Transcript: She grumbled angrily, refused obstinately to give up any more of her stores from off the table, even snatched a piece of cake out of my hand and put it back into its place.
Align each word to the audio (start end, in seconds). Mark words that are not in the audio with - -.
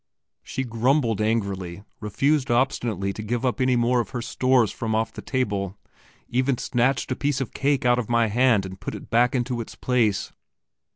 She 0.41 0.63
grumbled 0.63 1.21
angrily, 1.21 1.83
refused 1.99 2.49
obstinately 2.49 3.13
to 3.13 3.21
give 3.21 3.45
up 3.45 3.61
any 3.61 3.75
more 3.75 3.99
of 3.99 4.09
her 4.09 4.21
stores 4.23 4.71
from 4.71 4.95
off 4.95 5.13
the 5.13 5.21
table, 5.21 5.77
even 6.27 6.57
snatched 6.57 7.11
a 7.11 7.15
piece 7.15 7.39
of 7.39 7.53
cake 7.53 7.85
out 7.85 7.99
of 7.99 8.09
my 8.09 8.25
hand 8.25 8.65
and 8.65 8.79
put 8.81 8.95
it 8.95 9.11
back 9.11 9.35
into 9.35 9.61
its 9.61 9.75
place. 9.75 10.33